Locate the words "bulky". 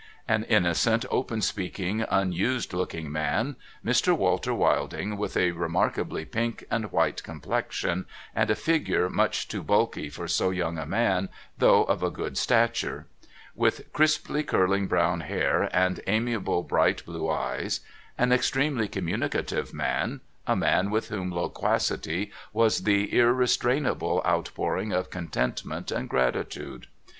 9.61-10.09